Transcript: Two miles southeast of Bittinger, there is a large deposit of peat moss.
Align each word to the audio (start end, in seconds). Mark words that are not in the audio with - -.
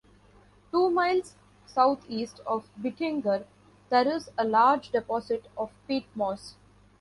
Two 0.71 0.89
miles 0.89 1.35
southeast 1.67 2.39
of 2.47 2.67
Bittinger, 2.81 3.45
there 3.89 4.07
is 4.07 4.31
a 4.35 4.43
large 4.43 4.89
deposit 4.89 5.45
of 5.55 5.71
peat 5.87 6.07
moss. 6.15 6.55